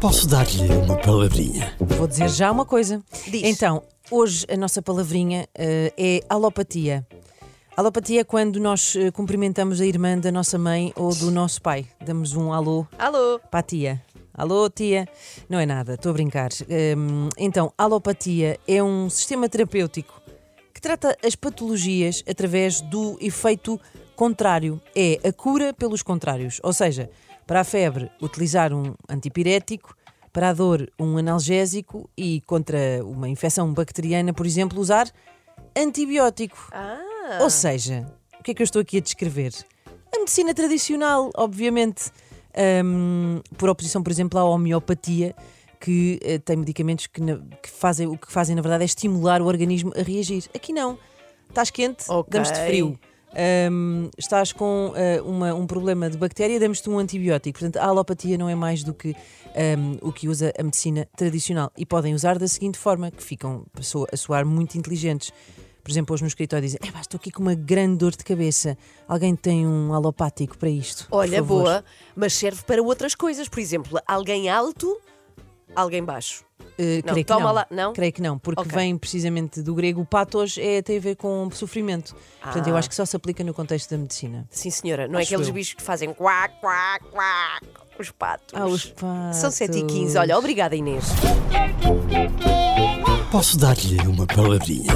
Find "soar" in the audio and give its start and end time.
64.16-64.44